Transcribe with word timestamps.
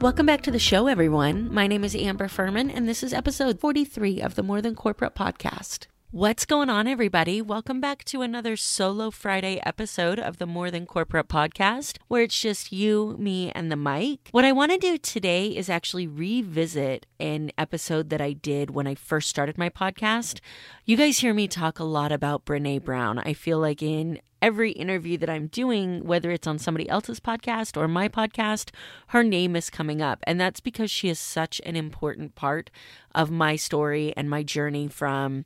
Welcome 0.00 0.26
back 0.26 0.42
to 0.42 0.52
the 0.52 0.60
show, 0.60 0.86
everyone. 0.86 1.52
My 1.52 1.66
name 1.66 1.82
is 1.82 1.96
Amber 1.96 2.28
Furman, 2.28 2.70
and 2.70 2.88
this 2.88 3.02
is 3.02 3.12
episode 3.12 3.58
43 3.58 4.22
of 4.22 4.36
the 4.36 4.44
More 4.44 4.62
Than 4.62 4.76
Corporate 4.76 5.16
podcast. 5.16 5.88
What's 6.12 6.46
going 6.46 6.70
on, 6.70 6.86
everybody? 6.86 7.42
Welcome 7.42 7.80
back 7.80 8.04
to 8.04 8.22
another 8.22 8.56
solo 8.56 9.10
Friday 9.10 9.60
episode 9.66 10.20
of 10.20 10.38
the 10.38 10.46
More 10.46 10.70
Than 10.70 10.86
Corporate 10.86 11.26
podcast, 11.26 11.98
where 12.06 12.22
it's 12.22 12.40
just 12.40 12.70
you, 12.70 13.16
me, 13.18 13.50
and 13.50 13.72
the 13.72 13.76
mic. 13.76 14.28
What 14.30 14.44
I 14.44 14.52
want 14.52 14.70
to 14.70 14.78
do 14.78 14.98
today 14.98 15.48
is 15.48 15.68
actually 15.68 16.06
revisit 16.06 17.04
an 17.18 17.50
episode 17.58 18.08
that 18.10 18.20
I 18.20 18.34
did 18.34 18.70
when 18.70 18.86
I 18.86 18.94
first 18.94 19.28
started 19.28 19.58
my 19.58 19.68
podcast. 19.68 20.38
You 20.84 20.96
guys 20.96 21.18
hear 21.18 21.34
me 21.34 21.48
talk 21.48 21.80
a 21.80 21.84
lot 21.84 22.12
about 22.12 22.44
Brene 22.44 22.84
Brown. 22.84 23.18
I 23.18 23.32
feel 23.32 23.58
like 23.58 23.82
in 23.82 24.20
every 24.40 24.72
interview 24.72 25.16
that 25.18 25.30
I'm 25.30 25.48
doing, 25.48 26.04
whether 26.04 26.30
it's 26.30 26.46
on 26.46 26.58
somebody 26.58 26.88
else's 26.88 27.20
podcast 27.20 27.76
or 27.76 27.88
my 27.88 28.08
podcast, 28.08 28.70
her 29.08 29.22
name 29.22 29.56
is 29.56 29.70
coming 29.70 30.00
up. 30.02 30.20
And 30.24 30.40
that's 30.40 30.60
because 30.60 30.90
she 30.90 31.08
is 31.08 31.18
such 31.18 31.60
an 31.64 31.76
important 31.76 32.34
part 32.34 32.70
of 33.14 33.30
my 33.30 33.56
story 33.56 34.12
and 34.16 34.30
my 34.30 34.42
journey 34.42 34.88
from 34.88 35.44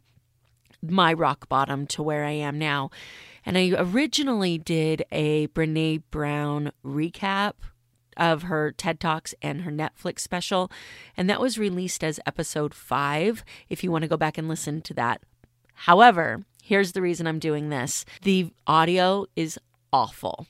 my 0.82 1.12
rock 1.12 1.48
bottom 1.48 1.86
to 1.88 2.02
where 2.02 2.24
I 2.24 2.32
am 2.32 2.58
now. 2.58 2.90
And 3.44 3.56
I 3.56 3.72
originally 3.76 4.58
did 4.58 5.04
a 5.10 5.48
Brene 5.48 6.02
Brown 6.10 6.72
recap 6.84 7.54
of 8.16 8.42
her 8.44 8.72
TED 8.72 9.00
Talks 9.00 9.34
and 9.40 9.62
her 9.62 9.70
Netflix 9.70 10.20
special, 10.20 10.70
and 11.16 11.30
that 11.30 11.40
was 11.40 11.58
released 11.58 12.04
as 12.04 12.20
episode 12.26 12.74
five. 12.74 13.44
If 13.68 13.82
you 13.82 13.90
want 13.90 14.02
to 14.02 14.08
go 14.08 14.16
back 14.16 14.36
and 14.38 14.48
listen 14.48 14.82
to 14.82 14.94
that. 14.94 15.22
However, 15.74 16.44
here's 16.62 16.92
the 16.92 17.02
reason 17.02 17.26
I'm 17.26 17.40
doing 17.40 17.68
this 17.68 18.06
the 18.22 18.50
audio 18.66 19.26
is 19.36 19.58
awful. 19.92 20.46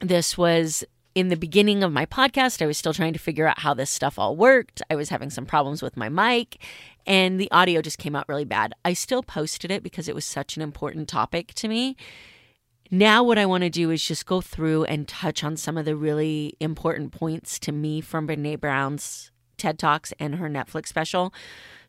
This 0.00 0.38
was 0.38 0.84
in 1.14 1.28
the 1.28 1.36
beginning 1.36 1.82
of 1.82 1.92
my 1.92 2.06
podcast, 2.06 2.62
I 2.62 2.66
was 2.66 2.78
still 2.78 2.94
trying 2.94 3.14
to 3.14 3.18
figure 3.18 3.46
out 3.48 3.58
how 3.58 3.74
this 3.74 3.90
stuff 3.90 4.18
all 4.18 4.36
worked. 4.36 4.80
I 4.88 4.94
was 4.94 5.08
having 5.08 5.30
some 5.30 5.44
problems 5.44 5.82
with 5.82 5.96
my 5.96 6.08
mic, 6.08 6.62
and 7.04 7.40
the 7.40 7.50
audio 7.50 7.82
just 7.82 7.98
came 7.98 8.14
out 8.14 8.28
really 8.28 8.44
bad. 8.44 8.74
I 8.84 8.92
still 8.92 9.22
posted 9.22 9.72
it 9.72 9.82
because 9.82 10.08
it 10.08 10.14
was 10.14 10.24
such 10.24 10.56
an 10.56 10.62
important 10.62 11.08
topic 11.08 11.52
to 11.54 11.68
me. 11.68 11.96
Now, 12.92 13.24
what 13.24 13.38
I 13.38 13.46
want 13.46 13.62
to 13.62 13.70
do 13.70 13.90
is 13.90 14.04
just 14.04 14.26
go 14.26 14.40
through 14.40 14.84
and 14.84 15.08
touch 15.08 15.42
on 15.42 15.56
some 15.56 15.76
of 15.76 15.84
the 15.84 15.96
really 15.96 16.54
important 16.60 17.12
points 17.12 17.58
to 17.60 17.72
me 17.72 18.00
from 18.00 18.28
Brene 18.28 18.60
Brown's 18.60 19.30
TED 19.56 19.78
Talks 19.78 20.12
and 20.20 20.36
her 20.36 20.48
Netflix 20.48 20.88
special 20.88 21.32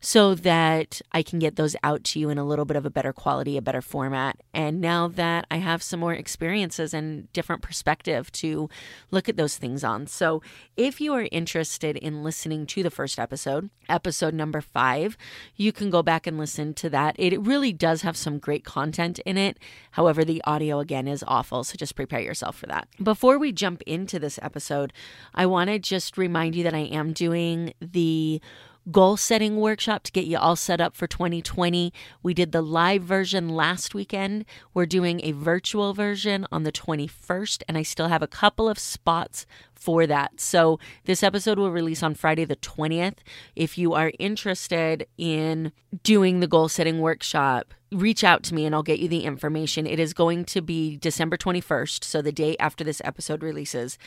so 0.04 0.34
that 0.34 1.00
I 1.12 1.22
can 1.22 1.38
get 1.38 1.54
those 1.54 1.76
out 1.84 2.02
to 2.04 2.18
you 2.18 2.28
in 2.28 2.36
a 2.36 2.44
little 2.44 2.64
bit 2.64 2.76
of 2.76 2.84
a 2.84 2.90
better 2.90 3.12
quality, 3.12 3.56
a 3.56 3.62
better 3.62 3.80
format. 3.80 4.36
And 4.52 4.80
now 4.80 5.06
that 5.06 5.46
I 5.48 5.58
have 5.58 5.80
some 5.80 6.00
more 6.00 6.12
experiences 6.12 6.92
and 6.92 7.32
different 7.32 7.62
perspective 7.62 8.30
to 8.32 8.68
look 9.12 9.28
at 9.28 9.36
those 9.36 9.56
things 9.56 9.84
on. 9.84 10.08
So 10.08 10.42
if 10.76 11.00
you 11.00 11.14
are 11.14 11.28
interested 11.30 11.96
in 11.96 12.24
listening 12.24 12.66
to 12.66 12.82
the 12.82 12.90
first 12.90 13.16
episode, 13.16 13.70
episode 13.88 14.34
number 14.34 14.60
five, 14.60 15.16
you 15.54 15.70
can 15.70 15.88
go 15.88 16.02
back 16.02 16.26
and 16.26 16.36
listen 16.36 16.74
to 16.74 16.90
that. 16.90 17.14
It 17.16 17.40
really 17.40 17.72
does 17.72 18.02
have 18.02 18.16
some 18.16 18.40
great 18.40 18.64
content 18.64 19.20
in 19.20 19.38
it. 19.38 19.56
However, 19.92 20.24
the 20.24 20.42
audio 20.44 20.80
again 20.80 21.06
is 21.06 21.22
awful. 21.28 21.62
So 21.62 21.76
just 21.76 21.94
prepare 21.94 22.20
yourself 22.20 22.56
for 22.56 22.66
that. 22.66 22.88
Before 23.00 23.38
we 23.38 23.52
jump 23.52 23.82
into 23.82 24.18
this 24.18 24.40
episode, 24.42 24.92
I 25.32 25.46
want 25.46 25.70
to 25.70 25.78
just 25.78 26.18
remind 26.18 26.56
you 26.56 26.64
that 26.64 26.74
I 26.74 26.86
am 26.90 27.12
doing 27.12 27.72
the 27.80 28.40
goal 28.90 29.16
setting 29.16 29.56
workshop 29.56 30.02
to 30.02 30.12
get 30.12 30.26
you 30.26 30.38
all 30.38 30.56
set 30.56 30.80
up 30.80 30.96
for 30.96 31.06
2020. 31.06 31.92
We 32.22 32.34
did 32.34 32.52
the 32.52 32.62
live 32.62 33.02
version 33.02 33.48
last 33.48 33.94
weekend. 33.94 34.44
We're 34.74 34.86
doing 34.86 35.20
a 35.22 35.32
virtual 35.32 35.94
version 35.94 36.46
on 36.50 36.64
the 36.64 36.72
21st, 36.72 37.62
and 37.68 37.78
I 37.78 37.82
still 37.82 38.08
have 38.08 38.22
a 38.22 38.26
couple 38.26 38.68
of 38.68 38.78
spots 38.78 39.46
for 39.74 40.06
that. 40.06 40.40
So 40.40 40.78
this 41.04 41.22
episode 41.22 41.58
will 41.58 41.70
release 41.70 42.02
on 42.02 42.14
Friday 42.14 42.44
the 42.44 42.56
20th. 42.56 43.18
If 43.54 43.78
you 43.78 43.94
are 43.94 44.12
interested 44.18 45.06
in 45.16 45.72
doing 46.02 46.40
the 46.40 46.48
goal 46.48 46.68
setting 46.68 47.00
workshop, 47.00 47.74
reach 47.92 48.24
out 48.24 48.42
to 48.44 48.54
me 48.54 48.64
and 48.64 48.74
I'll 48.74 48.82
get 48.82 48.98
you 48.98 49.08
the 49.08 49.24
information. 49.24 49.86
It 49.86 50.00
is 50.00 50.14
going 50.14 50.44
to 50.46 50.60
be 50.62 50.96
December 50.96 51.36
21st, 51.36 52.04
so 52.04 52.22
the 52.22 52.32
day 52.32 52.56
after 52.58 52.82
this 52.82 53.02
episode 53.04 53.42
releases, 53.42 53.98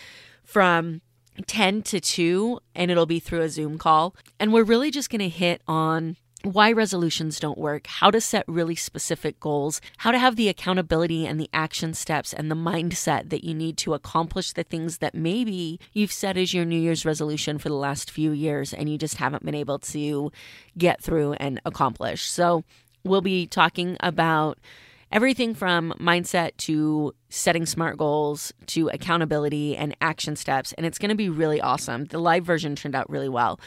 from 0.43 1.01
10 1.47 1.81
to 1.83 1.99
2 1.99 2.59
and 2.73 2.91
it'll 2.91 3.05
be 3.05 3.19
through 3.19 3.41
a 3.41 3.49
Zoom 3.49 3.77
call. 3.77 4.15
And 4.39 4.53
we're 4.53 4.63
really 4.63 4.91
just 4.91 5.09
going 5.09 5.19
to 5.19 5.29
hit 5.29 5.61
on 5.67 6.17
why 6.43 6.71
resolutions 6.71 7.39
don't 7.39 7.57
work, 7.57 7.87
how 7.87 8.11
to 8.11 8.21
set 8.21 8.43
really 8.47 8.75
specific 8.75 9.39
goals, 9.39 9.81
how 9.97 10.11
to 10.11 10.19
have 10.19 10.35
the 10.35 10.47
accountability 10.47 11.25
and 11.25 11.39
the 11.39 11.49
action 11.51 11.93
steps 11.93 12.33
and 12.33 12.51
the 12.51 12.55
mindset 12.55 13.29
that 13.29 13.43
you 13.43 13.53
need 13.53 13.77
to 13.77 13.95
accomplish 13.95 14.53
the 14.53 14.63
things 14.63 14.99
that 14.99 15.15
maybe 15.15 15.79
you've 15.93 16.11
set 16.11 16.37
as 16.37 16.53
your 16.53 16.63
New 16.63 16.79
Year's 16.79 17.05
resolution 17.05 17.57
for 17.57 17.69
the 17.69 17.75
last 17.75 18.11
few 18.11 18.31
years 18.31 18.73
and 18.73 18.89
you 18.89 18.97
just 18.97 19.15
haven't 19.15 19.43
been 19.43 19.55
able 19.55 19.79
to 19.79 20.31
get 20.77 21.01
through 21.01 21.33
and 21.33 21.59
accomplish. 21.65 22.29
So, 22.29 22.63
we'll 23.03 23.21
be 23.21 23.47
talking 23.47 23.97
about 24.01 24.57
everything 25.11 25.53
from 25.53 25.93
mindset 25.99 26.57
to 26.57 27.13
setting 27.29 27.65
smart 27.65 27.97
goals 27.97 28.53
to 28.67 28.89
accountability 28.89 29.77
and 29.77 29.95
action 30.01 30.35
steps. 30.35 30.73
And 30.73 30.85
it's 30.85 30.97
going 30.97 31.09
to 31.09 31.15
be 31.15 31.29
really 31.29 31.61
awesome. 31.61 32.05
The 32.05 32.19
live 32.19 32.45
version 32.45 32.75
turned 32.75 32.95
out 32.95 33.09
really 33.09 33.29
well. 33.29 33.59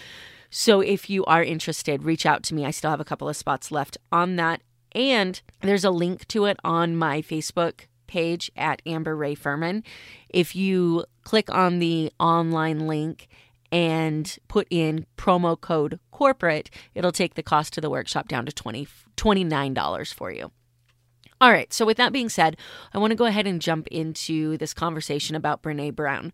So 0.50 0.80
if 0.80 1.10
you 1.10 1.24
are 1.26 1.42
interested, 1.42 2.04
reach 2.04 2.24
out 2.24 2.42
to 2.44 2.54
me. 2.54 2.64
I 2.64 2.70
still 2.70 2.90
have 2.90 3.00
a 3.00 3.04
couple 3.04 3.28
of 3.28 3.36
spots 3.36 3.70
left 3.70 3.98
on 4.10 4.36
that. 4.36 4.62
And 4.92 5.40
there's 5.60 5.84
a 5.84 5.90
link 5.90 6.26
to 6.28 6.46
it 6.46 6.58
on 6.64 6.96
my 6.96 7.20
Facebook 7.20 7.80
page 8.06 8.50
at 8.56 8.80
Amber 8.86 9.14
Ray 9.14 9.34
Furman. 9.34 9.84
If 10.30 10.56
you 10.56 11.04
click 11.24 11.52
on 11.54 11.78
the 11.78 12.10
online 12.18 12.86
link 12.86 13.28
and 13.70 14.38
put 14.48 14.66
in 14.70 15.06
promo 15.18 15.60
code 15.60 16.00
corporate, 16.10 16.70
it'll 16.94 17.12
take 17.12 17.34
the 17.34 17.42
cost 17.42 17.76
of 17.76 17.82
the 17.82 17.90
workshop 17.90 18.28
down 18.28 18.46
to 18.46 18.52
20, 18.52 18.88
$29 19.16 20.14
for 20.14 20.32
you. 20.32 20.50
All 21.40 21.52
right, 21.52 21.72
so 21.72 21.86
with 21.86 21.98
that 21.98 22.12
being 22.12 22.28
said, 22.28 22.56
I 22.92 22.98
want 22.98 23.12
to 23.12 23.16
go 23.16 23.26
ahead 23.26 23.46
and 23.46 23.62
jump 23.62 23.86
into 23.88 24.56
this 24.58 24.74
conversation 24.74 25.36
about 25.36 25.62
Brene 25.62 25.94
Brown. 25.94 26.32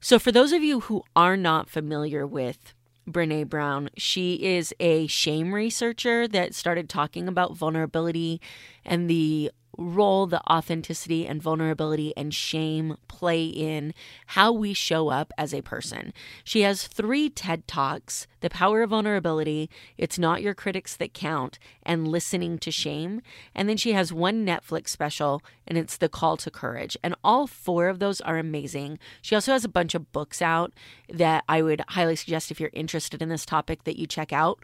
So, 0.00 0.20
for 0.20 0.30
those 0.30 0.52
of 0.52 0.62
you 0.62 0.80
who 0.80 1.02
are 1.16 1.36
not 1.36 1.68
familiar 1.68 2.24
with 2.24 2.72
Brene 3.10 3.48
Brown, 3.48 3.90
she 3.96 4.34
is 4.34 4.72
a 4.78 5.08
shame 5.08 5.52
researcher 5.52 6.28
that 6.28 6.54
started 6.54 6.88
talking 6.88 7.26
about 7.26 7.56
vulnerability 7.56 8.40
and 8.84 9.10
the 9.10 9.50
role 9.78 10.26
the 10.26 10.42
authenticity 10.50 11.26
and 11.26 11.42
vulnerability 11.42 12.12
and 12.16 12.34
shame 12.34 12.96
play 13.08 13.44
in 13.44 13.94
how 14.26 14.52
we 14.52 14.72
show 14.72 15.08
up 15.08 15.32
as 15.38 15.52
a 15.54 15.62
person. 15.62 16.12
She 16.44 16.62
has 16.62 16.86
three 16.86 17.28
TED 17.28 17.66
Talks 17.66 18.26
The 18.40 18.50
Power 18.50 18.82
of 18.82 18.90
Vulnerability, 18.90 19.70
It's 19.96 20.18
Not 20.18 20.42
Your 20.42 20.54
Critics 20.54 20.96
That 20.96 21.14
Count, 21.14 21.58
and 21.82 22.08
Listening 22.08 22.58
to 22.58 22.70
Shame. 22.70 23.22
And 23.54 23.68
then 23.68 23.76
she 23.76 23.92
has 23.92 24.12
one 24.12 24.44
Netflix 24.44 24.88
special, 24.88 25.42
and 25.66 25.78
it's 25.78 25.96
The 25.96 26.08
Call 26.08 26.36
to 26.38 26.50
Courage. 26.50 26.96
And 27.02 27.14
all 27.24 27.46
four 27.46 27.88
of 27.88 27.98
those 27.98 28.20
are 28.20 28.38
amazing. 28.38 28.98
She 29.22 29.34
also 29.34 29.52
has 29.52 29.64
a 29.64 29.68
bunch 29.68 29.94
of 29.94 30.12
books 30.12 30.40
out 30.42 30.72
that 31.12 31.44
I 31.48 31.62
would 31.62 31.82
highly 31.88 32.16
suggest 32.16 32.50
if 32.50 32.60
you're 32.60 32.70
interested 32.72 33.22
in 33.22 33.28
this 33.28 33.46
topic 33.46 33.84
that 33.84 33.98
you 33.98 34.06
check 34.06 34.32
out. 34.32 34.60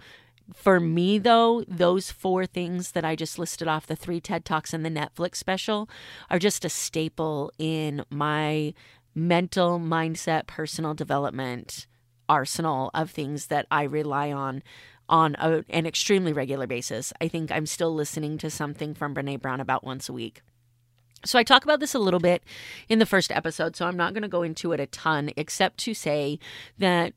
For 0.55 0.81
me, 0.81 1.19
though, 1.19 1.65
those 1.69 2.11
four 2.11 2.47
things 2.47 2.93
that 2.93 3.05
I 3.05 3.17
just 3.17 3.39
listed 3.39 3.69
off 3.69 3.87
the 3.87 3.97
three 3.97 4.21
TED 4.21 4.45
Talks 4.45 4.73
and 4.73 4.85
the 4.85 4.91
Netflix 4.91 5.37
special 5.37 5.89
are 6.31 6.39
just 6.39 6.65
a 6.65 6.69
staple 6.69 7.53
in 7.59 8.05
my 8.11 8.75
mental 9.15 9.79
mindset, 9.79 10.47
personal 10.47 10.95
development 10.95 11.87
arsenal 12.29 12.91
of 12.95 13.11
things 13.11 13.49
that 13.49 13.67
I 13.71 13.83
rely 13.83 14.33
on 14.33 14.63
on 15.09 15.37
a, 15.39 15.65
an 15.69 15.85
extremely 15.85 16.33
regular 16.33 16.67
basis. 16.67 17.13
I 17.21 17.29
think 17.29 17.53
I'm 17.53 17.67
still 17.67 17.95
listening 17.95 18.39
to 18.39 18.49
something 18.49 18.95
from 18.95 19.15
Brene 19.15 19.43
Brown 19.43 19.61
about 19.61 19.85
once 19.85 20.09
a 20.09 20.13
week. 20.13 20.41
So 21.25 21.39
I 21.39 21.45
talk 21.45 21.65
about 21.65 21.81
this 21.81 21.95
a 21.95 21.99
little 21.99 22.21
bit 22.21 22.43
in 22.89 22.99
the 22.99 23.07
first 23.07 23.31
episode, 23.31 23.77
so 23.77 23.87
I'm 23.87 23.97
not 23.97 24.15
going 24.15 24.23
to 24.23 24.29
go 24.29 24.43
into 24.43 24.73
it 24.73 24.81
a 24.81 24.87
ton, 24.87 25.31
except 25.37 25.79
to 25.81 25.95
say 25.95 26.39
that 26.79 27.13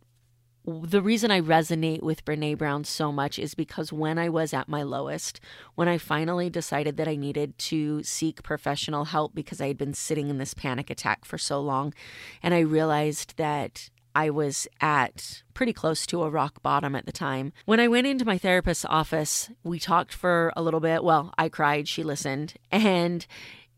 the 0.66 1.02
reason 1.02 1.32
I 1.32 1.42
resonate 1.42 2.02
with 2.02 2.26
Brene 2.26 2.58
Brown 2.58 2.84
so 2.84 3.12
much 3.12 3.38
is 3.38 3.54
because 3.54 3.94
when 3.94 4.18
I 4.18 4.30
was 4.30 4.54
at 4.54 4.68
my 4.68 4.84
lowest, 4.84 5.40
when 5.76 5.88
I 5.88 5.98
finally 5.98 6.50
decided 6.50 6.98
that 6.98 7.08
I 7.08 7.16
needed 7.16 7.58
to 7.60 8.02
seek 8.04 8.42
professional 8.42 9.06
help 9.06 9.36
because 9.36 9.62
I 9.62 9.68
had 9.68 9.78
been 9.78 9.94
sitting 9.94 10.30
in 10.30 10.38
this 10.40 10.54
panic 10.54 10.90
attack 10.90 11.24
for 11.26 11.38
so 11.38 11.60
long, 11.62 11.94
and 12.42 12.54
I 12.54 12.60
realized 12.60 13.38
that 13.38 13.90
I 14.16 14.30
was 14.30 14.68
at 14.80 15.44
pretty 15.54 15.74
close 15.74 16.06
to 16.08 16.24
a 16.24 16.30
rock 16.30 16.64
bottom 16.64 16.96
at 16.96 17.06
the 17.06 17.12
time. 17.12 17.52
When 17.66 17.82
I 17.82 17.90
went 17.90 18.08
into 18.08 18.26
my 18.26 18.38
therapist's 18.38 18.86
office, 18.86 19.50
we 19.64 19.78
talked 19.78 20.14
for 20.14 20.54
a 20.56 20.62
little 20.62 20.80
bit. 20.80 21.04
Well, 21.04 21.34
I 21.38 21.50
cried, 21.50 21.88
she 21.88 22.02
listened. 22.02 22.54
And 22.72 23.28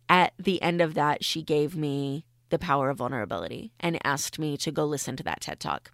at 0.07 0.33
the 0.37 0.61
end 0.61 0.79
of 0.79 0.93
that, 0.93 1.25
she 1.25 1.41
gave 1.41 1.75
me 1.75 2.25
the 2.49 2.59
power 2.59 2.89
of 2.91 2.99
vulnerability 2.99 3.73
and 3.79 3.99
asked 4.05 4.39
me 4.39 4.55
to 4.57 4.71
go 4.71 4.85
listen 4.85 5.15
to 5.17 5.23
that 5.23 5.41
TED 5.41 5.59
Talk. 5.59 5.91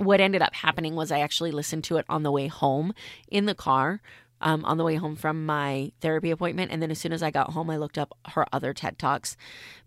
What 0.00 0.20
ended 0.20 0.40
up 0.40 0.54
happening 0.54 0.96
was 0.96 1.12
I 1.12 1.20
actually 1.20 1.50
listened 1.50 1.84
to 1.84 1.98
it 1.98 2.06
on 2.08 2.22
the 2.22 2.32
way 2.32 2.46
home 2.46 2.94
in 3.28 3.44
the 3.44 3.54
car 3.54 4.00
um, 4.40 4.64
on 4.64 4.78
the 4.78 4.84
way 4.84 4.96
home 4.96 5.14
from 5.14 5.44
my 5.44 5.92
therapy 6.00 6.30
appointment. 6.30 6.72
And 6.72 6.82
then 6.82 6.90
as 6.90 6.98
soon 6.98 7.12
as 7.12 7.22
I 7.22 7.30
got 7.30 7.50
home, 7.50 7.68
I 7.68 7.76
looked 7.76 7.98
up 7.98 8.16
her 8.28 8.46
other 8.50 8.72
TED 8.72 8.98
Talks 8.98 9.36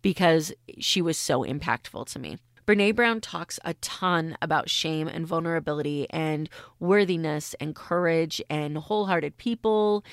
because 0.03 0.53
she 0.77 1.01
was 1.01 1.17
so 1.17 1.43
impactful 1.43 2.05
to 2.11 2.19
me. 2.19 2.37
Brene 2.67 2.95
Brown 2.95 3.21
talks 3.21 3.59
a 3.65 3.73
ton 3.75 4.37
about 4.39 4.69
shame 4.69 5.07
and 5.07 5.25
vulnerability 5.25 6.07
and 6.11 6.47
worthiness 6.79 7.55
and 7.59 7.75
courage 7.75 8.39
and 8.49 8.77
wholehearted 8.77 9.37
people. 9.37 10.05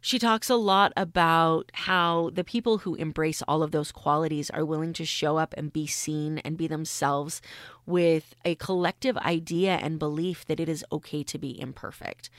She 0.00 0.18
talks 0.18 0.48
a 0.48 0.54
lot 0.54 0.92
about 0.96 1.70
how 1.74 2.30
the 2.32 2.44
people 2.44 2.78
who 2.78 2.94
embrace 2.94 3.42
all 3.48 3.62
of 3.62 3.72
those 3.72 3.90
qualities 3.90 4.48
are 4.50 4.64
willing 4.64 4.92
to 4.94 5.04
show 5.04 5.38
up 5.38 5.54
and 5.56 5.72
be 5.72 5.86
seen 5.88 6.38
and 6.38 6.56
be 6.56 6.68
themselves 6.68 7.42
with 7.84 8.34
a 8.44 8.54
collective 8.54 9.16
idea 9.18 9.72
and 9.82 9.98
belief 9.98 10.46
that 10.46 10.60
it 10.60 10.68
is 10.68 10.84
okay 10.92 11.24
to 11.24 11.38
be 11.38 11.60
imperfect. 11.60 12.30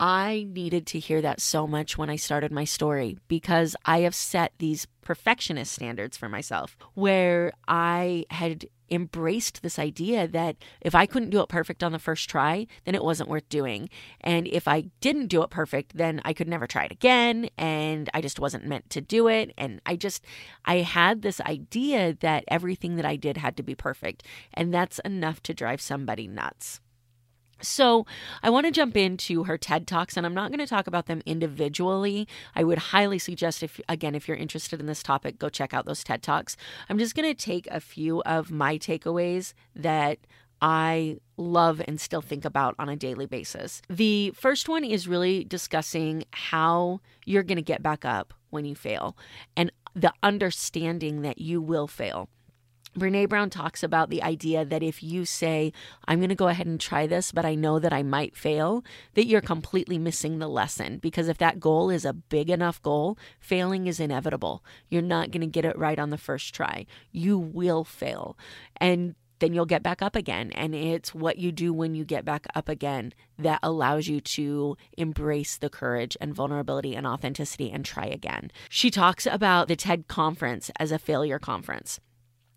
I 0.00 0.46
needed 0.48 0.86
to 0.88 0.98
hear 0.98 1.20
that 1.20 1.42
so 1.42 1.66
much 1.66 1.98
when 1.98 2.08
I 2.08 2.16
started 2.16 2.50
my 2.50 2.64
story 2.64 3.18
because 3.28 3.76
I 3.84 4.00
have 4.00 4.14
set 4.14 4.54
these 4.56 4.86
perfectionist 5.02 5.72
standards 5.72 6.16
for 6.16 6.26
myself 6.26 6.74
where 6.94 7.52
I 7.68 8.24
had 8.30 8.64
embraced 8.90 9.62
this 9.62 9.78
idea 9.78 10.26
that 10.28 10.56
if 10.80 10.94
I 10.94 11.04
couldn't 11.04 11.28
do 11.28 11.42
it 11.42 11.50
perfect 11.50 11.84
on 11.84 11.92
the 11.92 11.98
first 11.98 12.30
try, 12.30 12.66
then 12.86 12.94
it 12.94 13.04
wasn't 13.04 13.28
worth 13.28 13.46
doing. 13.50 13.90
And 14.22 14.48
if 14.48 14.66
I 14.66 14.86
didn't 15.02 15.26
do 15.26 15.42
it 15.42 15.50
perfect, 15.50 15.94
then 15.94 16.22
I 16.24 16.32
could 16.32 16.48
never 16.48 16.66
try 16.66 16.84
it 16.84 16.92
again. 16.92 17.50
And 17.58 18.08
I 18.14 18.22
just 18.22 18.40
wasn't 18.40 18.66
meant 18.66 18.88
to 18.90 19.02
do 19.02 19.28
it. 19.28 19.52
And 19.58 19.82
I 19.84 19.96
just, 19.96 20.24
I 20.64 20.76
had 20.76 21.20
this 21.20 21.42
idea 21.42 22.16
that 22.20 22.44
everything 22.48 22.96
that 22.96 23.04
I 23.04 23.16
did 23.16 23.36
had 23.36 23.54
to 23.58 23.62
be 23.62 23.74
perfect. 23.74 24.22
And 24.54 24.72
that's 24.72 24.98
enough 25.00 25.42
to 25.42 25.52
drive 25.52 25.82
somebody 25.82 26.26
nuts. 26.26 26.80
So, 27.62 28.06
I 28.42 28.50
want 28.50 28.66
to 28.66 28.72
jump 28.72 28.96
into 28.96 29.44
her 29.44 29.58
TED 29.58 29.86
Talks, 29.86 30.16
and 30.16 30.24
I'm 30.24 30.34
not 30.34 30.50
going 30.50 30.60
to 30.60 30.66
talk 30.66 30.86
about 30.86 31.06
them 31.06 31.22
individually. 31.26 32.26
I 32.54 32.64
would 32.64 32.78
highly 32.78 33.18
suggest, 33.18 33.62
if 33.62 33.80
again, 33.88 34.14
if 34.14 34.26
you're 34.26 34.36
interested 34.36 34.80
in 34.80 34.86
this 34.86 35.02
topic, 35.02 35.38
go 35.38 35.48
check 35.48 35.74
out 35.74 35.86
those 35.86 36.04
TED 36.04 36.22
Talks. 36.22 36.56
I'm 36.88 36.98
just 36.98 37.14
going 37.14 37.28
to 37.28 37.34
take 37.34 37.66
a 37.70 37.80
few 37.80 38.22
of 38.22 38.50
my 38.50 38.78
takeaways 38.78 39.52
that 39.74 40.18
I 40.62 41.18
love 41.36 41.80
and 41.86 42.00
still 42.00 42.20
think 42.20 42.44
about 42.44 42.74
on 42.78 42.88
a 42.88 42.96
daily 42.96 43.26
basis. 43.26 43.80
The 43.88 44.32
first 44.36 44.68
one 44.68 44.84
is 44.84 45.08
really 45.08 45.44
discussing 45.44 46.24
how 46.32 47.00
you're 47.24 47.42
going 47.42 47.56
to 47.56 47.62
get 47.62 47.82
back 47.82 48.04
up 48.04 48.34
when 48.50 48.64
you 48.64 48.74
fail 48.74 49.16
and 49.56 49.72
the 49.94 50.12
understanding 50.22 51.22
that 51.22 51.38
you 51.38 51.60
will 51.60 51.86
fail. 51.86 52.28
Brene 52.98 53.28
Brown 53.28 53.50
talks 53.50 53.82
about 53.82 54.10
the 54.10 54.22
idea 54.22 54.64
that 54.64 54.82
if 54.82 55.02
you 55.02 55.24
say, 55.24 55.72
I'm 56.06 56.18
going 56.18 56.30
to 56.30 56.34
go 56.34 56.48
ahead 56.48 56.66
and 56.66 56.80
try 56.80 57.06
this, 57.06 57.30
but 57.30 57.44
I 57.44 57.54
know 57.54 57.78
that 57.78 57.92
I 57.92 58.02
might 58.02 58.36
fail, 58.36 58.84
that 59.14 59.26
you're 59.26 59.40
completely 59.40 59.96
missing 59.96 60.38
the 60.38 60.48
lesson. 60.48 60.98
Because 60.98 61.28
if 61.28 61.38
that 61.38 61.60
goal 61.60 61.88
is 61.90 62.04
a 62.04 62.12
big 62.12 62.50
enough 62.50 62.82
goal, 62.82 63.16
failing 63.38 63.86
is 63.86 64.00
inevitable. 64.00 64.64
You're 64.88 65.02
not 65.02 65.30
going 65.30 65.42
to 65.42 65.46
get 65.46 65.64
it 65.64 65.78
right 65.78 65.98
on 65.98 66.10
the 66.10 66.18
first 66.18 66.52
try. 66.52 66.86
You 67.12 67.38
will 67.38 67.84
fail. 67.84 68.36
And 68.78 69.14
then 69.38 69.54
you'll 69.54 69.66
get 69.66 69.82
back 69.82 70.02
up 70.02 70.16
again. 70.16 70.50
And 70.52 70.74
it's 70.74 71.14
what 71.14 71.38
you 71.38 71.52
do 71.52 71.72
when 71.72 71.94
you 71.94 72.04
get 72.04 72.24
back 72.24 72.46
up 72.54 72.68
again 72.68 73.14
that 73.38 73.60
allows 73.62 74.08
you 74.08 74.20
to 74.20 74.76
embrace 74.98 75.56
the 75.56 75.70
courage 75.70 76.16
and 76.20 76.34
vulnerability 76.34 76.94
and 76.94 77.06
authenticity 77.06 77.70
and 77.70 77.84
try 77.84 78.06
again. 78.06 78.50
She 78.68 78.90
talks 78.90 79.26
about 79.26 79.68
the 79.68 79.76
TED 79.76 80.08
conference 80.08 80.70
as 80.78 80.92
a 80.92 80.98
failure 80.98 81.38
conference. 81.38 82.00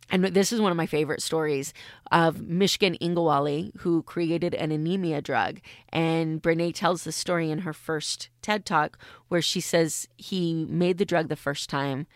And 0.09 0.25
this 0.25 0.51
is 0.51 0.61
one 0.61 0.71
of 0.71 0.77
my 0.77 0.85
favorite 0.85 1.21
stories 1.21 1.73
of 2.11 2.41
Michigan 2.41 2.97
Ingawali, 3.01 3.75
who 3.79 4.03
created 4.03 4.53
an 4.53 4.71
anemia 4.71 5.21
drug. 5.21 5.59
And 5.89 6.41
Brene 6.41 6.73
tells 6.73 7.03
the 7.03 7.11
story 7.11 7.49
in 7.49 7.59
her 7.59 7.73
first 7.73 8.29
TED 8.41 8.65
Talk 8.65 8.97
where 9.29 9.41
she 9.41 9.61
says 9.61 10.07
he 10.17 10.65
made 10.69 10.97
the 10.97 11.05
drug 11.05 11.29
the 11.29 11.35
first 11.35 11.69
time 11.69 12.07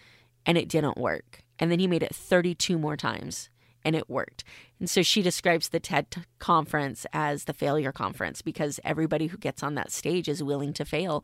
and 0.46 0.58
it 0.58 0.70
didn't 0.70 0.98
work. 0.98 1.44
And 1.60 1.72
then 1.72 1.80
he 1.80 1.88
made 1.88 2.04
it 2.04 2.14
32 2.14 2.78
more 2.78 2.98
times 2.98 3.50
and 3.84 3.96
it 3.96 4.10
worked. 4.10 4.44
And 4.80 4.90
so 4.90 5.02
she 5.02 5.22
describes 5.22 5.70
the 5.70 5.80
TED 5.80 6.26
conference 6.38 7.06
as 7.12 7.46
the 7.46 7.54
failure 7.54 7.92
conference 7.92 8.42
because 8.42 8.80
everybody 8.84 9.28
who 9.28 9.38
gets 9.38 9.64
on 9.64 9.74
that 9.76 9.92
stage 9.92 10.28
is 10.28 10.44
willing 10.44 10.72
to 10.74 10.86
fail. 10.86 11.24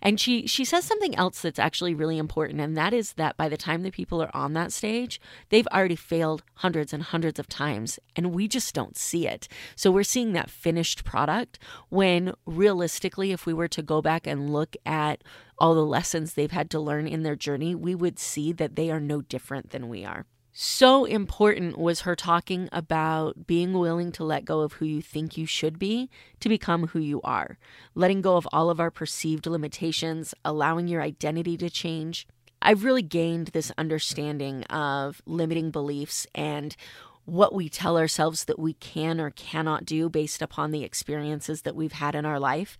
And 0.00 0.20
she 0.20 0.46
she 0.46 0.64
says 0.64 0.84
something 0.84 1.14
else 1.16 1.40
that's 1.40 1.58
actually 1.58 1.94
really 1.94 2.18
important 2.18 2.60
and 2.60 2.76
that 2.76 2.92
is 2.92 3.14
that 3.14 3.36
by 3.36 3.48
the 3.48 3.56
time 3.56 3.82
the 3.82 3.90
people 3.90 4.22
are 4.22 4.34
on 4.34 4.52
that 4.52 4.72
stage, 4.72 5.20
they've 5.48 5.66
already 5.68 5.96
failed 5.96 6.44
hundreds 6.56 6.92
and 6.92 7.02
hundreds 7.02 7.40
of 7.40 7.48
times 7.48 7.98
and 8.14 8.32
we 8.32 8.46
just 8.46 8.74
don't 8.74 8.96
see 8.96 9.26
it. 9.26 9.48
So 9.74 9.90
we're 9.90 10.04
seeing 10.04 10.32
that 10.32 10.50
finished 10.50 11.04
product 11.04 11.58
when 11.88 12.32
realistically 12.46 13.32
if 13.32 13.44
we 13.44 13.54
were 13.54 13.68
to 13.68 13.82
go 13.82 14.02
back 14.02 14.26
and 14.26 14.52
look 14.52 14.76
at 14.86 15.24
all 15.58 15.74
the 15.74 15.84
lessons 15.84 16.34
they've 16.34 16.50
had 16.50 16.70
to 16.70 16.80
learn 16.80 17.06
in 17.06 17.22
their 17.22 17.36
journey, 17.36 17.74
we 17.74 17.94
would 17.94 18.18
see 18.18 18.52
that 18.52 18.76
they 18.76 18.90
are 18.90 19.00
no 19.00 19.20
different 19.20 19.70
than 19.70 19.88
we 19.88 20.04
are 20.04 20.26
so 20.56 21.04
important 21.04 21.76
was 21.76 22.02
her 22.02 22.14
talking 22.14 22.68
about 22.70 23.44
being 23.44 23.72
willing 23.72 24.12
to 24.12 24.22
let 24.22 24.44
go 24.44 24.60
of 24.60 24.74
who 24.74 24.84
you 24.84 25.02
think 25.02 25.36
you 25.36 25.46
should 25.46 25.80
be 25.80 26.08
to 26.38 26.48
become 26.48 26.86
who 26.86 27.00
you 27.00 27.20
are, 27.22 27.58
letting 27.96 28.22
go 28.22 28.36
of 28.36 28.46
all 28.52 28.70
of 28.70 28.78
our 28.78 28.90
perceived 28.92 29.48
limitations, 29.48 30.32
allowing 30.44 30.86
your 30.86 31.02
identity 31.02 31.56
to 31.56 31.68
change. 31.68 32.28
I've 32.62 32.84
really 32.84 33.02
gained 33.02 33.48
this 33.48 33.72
understanding 33.76 34.62
of 34.64 35.20
limiting 35.26 35.72
beliefs 35.72 36.24
and 36.36 36.76
what 37.24 37.52
we 37.52 37.68
tell 37.68 37.98
ourselves 37.98 38.44
that 38.44 38.58
we 38.58 38.74
can 38.74 39.20
or 39.20 39.30
cannot 39.30 39.84
do 39.84 40.08
based 40.08 40.40
upon 40.40 40.70
the 40.70 40.84
experiences 40.84 41.62
that 41.62 41.74
we've 41.74 41.94
had 41.94 42.14
in 42.14 42.24
our 42.24 42.38
life. 42.38 42.78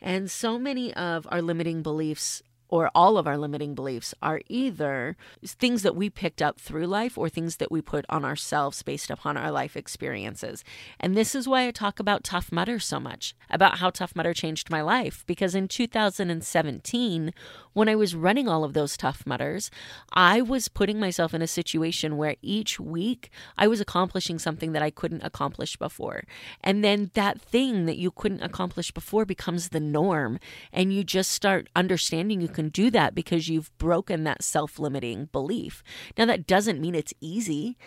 And 0.00 0.30
so 0.30 0.58
many 0.58 0.94
of 0.94 1.28
our 1.30 1.42
limiting 1.42 1.82
beliefs 1.82 2.42
or 2.70 2.90
all 2.94 3.18
of 3.18 3.26
our 3.26 3.36
limiting 3.36 3.74
beliefs 3.74 4.14
are 4.22 4.40
either 4.48 5.16
things 5.44 5.82
that 5.82 5.96
we 5.96 6.08
picked 6.08 6.40
up 6.40 6.60
through 6.60 6.86
life 6.86 7.18
or 7.18 7.28
things 7.28 7.56
that 7.56 7.70
we 7.70 7.82
put 7.82 8.06
on 8.08 8.24
ourselves 8.24 8.82
based 8.82 9.10
upon 9.10 9.36
our 9.36 9.50
life 9.50 9.76
experiences. 9.76 10.64
And 11.00 11.16
this 11.16 11.34
is 11.34 11.48
why 11.48 11.66
I 11.66 11.72
talk 11.72 11.98
about 11.98 12.22
Tough 12.22 12.52
Mudder 12.52 12.78
so 12.78 13.00
much, 13.00 13.34
about 13.50 13.78
how 13.78 13.90
Tough 13.90 14.14
Mudder 14.14 14.32
changed 14.32 14.70
my 14.70 14.80
life. 14.80 15.24
Because 15.26 15.54
in 15.56 15.66
2017, 15.66 17.34
when 17.72 17.88
I 17.88 17.96
was 17.96 18.14
running 18.14 18.48
all 18.48 18.62
of 18.62 18.72
those 18.72 18.96
Tough 18.96 19.26
Mudders, 19.26 19.70
I 20.12 20.40
was 20.40 20.68
putting 20.68 21.00
myself 21.00 21.34
in 21.34 21.42
a 21.42 21.48
situation 21.48 22.16
where 22.16 22.36
each 22.40 22.78
week 22.78 23.30
I 23.58 23.66
was 23.66 23.80
accomplishing 23.80 24.38
something 24.38 24.72
that 24.72 24.82
I 24.82 24.90
couldn't 24.90 25.24
accomplish 25.24 25.76
before. 25.76 26.24
And 26.62 26.84
then 26.84 27.10
that 27.14 27.40
thing 27.40 27.86
that 27.86 27.98
you 27.98 28.12
couldn't 28.12 28.42
accomplish 28.42 28.92
before 28.92 29.24
becomes 29.24 29.70
the 29.70 29.80
norm. 29.80 30.38
And 30.72 30.92
you 30.92 31.02
just 31.02 31.32
start 31.32 31.68
understanding 31.74 32.40
you 32.40 32.48
can 32.48 32.59
do 32.68 32.90
that 32.90 33.14
because 33.14 33.48
you've 33.48 33.76
broken 33.78 34.24
that 34.24 34.42
self 34.42 34.78
limiting 34.78 35.26
belief. 35.26 35.82
Now, 36.18 36.26
that 36.26 36.46
doesn't 36.46 36.80
mean 36.80 36.94
it's 36.94 37.14
easy, 37.20 37.78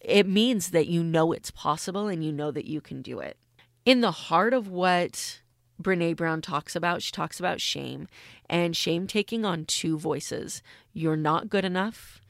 it 0.00 0.26
means 0.26 0.70
that 0.70 0.88
you 0.88 1.02
know 1.02 1.32
it's 1.32 1.50
possible 1.50 2.08
and 2.08 2.24
you 2.24 2.32
know 2.32 2.50
that 2.50 2.66
you 2.66 2.80
can 2.80 3.02
do 3.02 3.20
it. 3.20 3.36
In 3.84 4.00
the 4.00 4.10
heart 4.10 4.52
of 4.52 4.68
what 4.68 5.40
Brene 5.80 6.16
Brown 6.16 6.40
talks 6.40 6.74
about, 6.74 7.02
she 7.02 7.12
talks 7.12 7.38
about 7.38 7.60
shame 7.60 8.08
and 8.48 8.76
shame 8.76 9.06
taking 9.06 9.44
on 9.44 9.64
two 9.64 9.98
voices. 9.98 10.62
You're 10.92 11.16
not 11.16 11.48
good 11.48 11.64
enough 11.64 12.20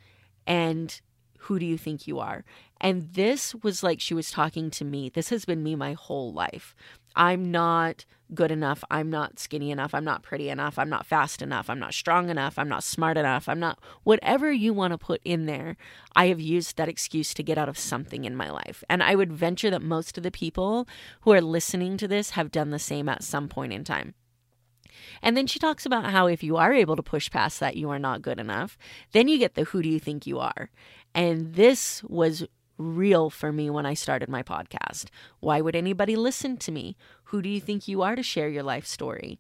and 0.47 1.01
who 1.41 1.59
do 1.59 1.67
you 1.67 1.79
think 1.79 2.07
you 2.07 2.19
are? 2.19 2.45
And 2.81 3.15
this 3.15 3.55
was 3.55 3.83
like 3.83 4.01
she 4.01 4.15
was 4.15 4.31
talking 4.31 4.71
to 4.71 4.85
me. 4.85 5.09
This 5.09 5.31
has 5.31 5.45
been 5.45 5.63
me 5.63 5.75
my 5.75 5.95
whole 5.95 6.33
life. 6.33 6.75
I'm 7.17 7.51
not 7.51 8.05
good 8.35 8.51
enough. 8.51 8.85
I'm 8.91 9.09
not 9.09 9.39
skinny 9.39 9.71
enough. 9.71 9.95
I'm 9.95 10.05
not 10.05 10.23
pretty 10.23 10.49
enough. 10.49 10.79
I'm 10.79 10.89
not 10.89 11.07
fast 11.07 11.41
enough. 11.43 11.71
I'm 11.71 11.79
not 11.79 11.95
strong 11.95 12.29
enough. 12.29 12.59
I'm 12.59 12.69
not 12.69 12.85
smart 12.85 13.17
enough. 13.17 13.49
I'm 13.49 13.61
not 13.61 13.79
whatever 14.03 14.53
you 14.53 14.75
want 14.75 14.93
to 14.93 14.99
put 14.99 15.21
in 15.25 15.47
there. 15.47 15.77
I 16.15 16.27
have 16.27 16.41
used 16.41 16.77
that 16.77 16.89
excuse 16.89 17.33
to 17.35 17.43
get 17.43 17.59
out 17.59 17.69
of 17.69 17.79
something 17.79 18.25
in 18.25 18.37
my 18.37 18.51
life. 18.51 18.83
And 18.91 19.03
I 19.03 19.15
would 19.15 19.33
venture 19.33 19.71
that 19.71 19.83
most 19.83 20.19
of 20.19 20.25
the 20.25 20.31
people 20.31 20.89
who 21.21 21.33
are 21.33 21.41
listening 21.41 21.97
to 21.99 22.09
this 22.09 22.31
have 22.31 22.51
done 22.51 22.71
the 22.71 22.79
same 22.79 23.09
at 23.09 23.23
some 23.23 23.49
point 23.49 23.73
in 23.73 23.85
time. 23.85 24.15
And 25.23 25.37
then 25.37 25.47
she 25.47 25.59
talks 25.59 25.87
about 25.87 26.07
how 26.07 26.27
if 26.27 26.43
you 26.43 26.57
are 26.57 26.73
able 26.73 26.97
to 26.97 27.03
push 27.03 27.31
past 27.31 27.61
that, 27.61 27.77
you 27.77 27.91
are 27.91 27.99
not 27.99 28.23
good 28.23 28.41
enough. 28.41 28.77
Then 29.13 29.29
you 29.29 29.39
get 29.39 29.55
the 29.55 29.65
who 29.65 29.83
do 29.83 29.89
you 29.89 30.01
think 30.01 30.27
you 30.27 30.39
are? 30.39 30.71
And 31.15 31.55
this 31.55 32.03
was 32.05 32.47
real 32.79 33.31
for 33.31 33.53
me 33.53 33.71
when 33.71 33.87
I 33.87 33.95
started 33.95 34.29
my 34.29 34.43
podcast. 34.43 35.07
Why 35.41 35.61
would 35.61 35.77
anybody 35.77 36.17
listen 36.17 36.57
to 36.59 36.73
me? 36.73 36.97
Who 37.25 37.43
do 37.43 37.49
you 37.49 37.61
think 37.61 37.89
you 37.89 38.03
are 38.03 38.17
to 38.17 38.23
share 38.23 38.49
your 38.49 38.63
life 38.63 38.87
story? 38.87 39.39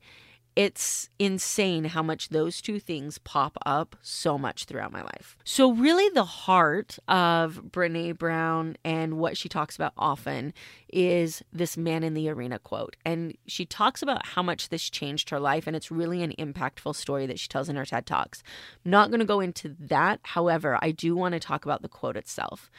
It's 0.56 1.10
insane 1.18 1.84
how 1.84 2.02
much 2.02 2.30
those 2.30 2.62
two 2.62 2.80
things 2.80 3.18
pop 3.18 3.58
up 3.66 3.94
so 4.00 4.38
much 4.38 4.64
throughout 4.64 4.90
my 4.90 5.02
life. 5.02 5.36
So, 5.44 5.72
really, 5.72 6.08
the 6.08 6.24
heart 6.24 6.98
of 7.06 7.60
Brene 7.70 8.16
Brown 8.16 8.78
and 8.82 9.18
what 9.18 9.36
she 9.36 9.50
talks 9.50 9.76
about 9.76 9.92
often 9.98 10.54
is 10.88 11.42
this 11.52 11.76
man 11.76 12.02
in 12.02 12.14
the 12.14 12.30
arena 12.30 12.58
quote. 12.58 12.96
And 13.04 13.36
she 13.46 13.66
talks 13.66 14.00
about 14.00 14.24
how 14.24 14.42
much 14.42 14.70
this 14.70 14.88
changed 14.88 15.28
her 15.28 15.38
life. 15.38 15.66
And 15.66 15.76
it's 15.76 15.90
really 15.90 16.22
an 16.22 16.32
impactful 16.38 16.96
story 16.96 17.26
that 17.26 17.38
she 17.38 17.48
tells 17.48 17.68
in 17.68 17.76
her 17.76 17.84
TED 17.84 18.06
Talks. 18.06 18.42
I'm 18.84 18.90
not 18.90 19.10
going 19.10 19.20
to 19.20 19.26
go 19.26 19.40
into 19.40 19.76
that. 19.78 20.20
However, 20.22 20.78
I 20.80 20.90
do 20.90 21.14
want 21.14 21.34
to 21.34 21.40
talk 21.40 21.66
about 21.66 21.82
the 21.82 21.88
quote 21.88 22.16
itself. 22.16 22.70